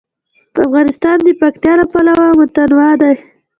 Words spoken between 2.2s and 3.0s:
متنوع